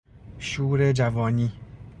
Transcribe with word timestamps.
شور 0.39 0.91
جوانی 0.93 1.51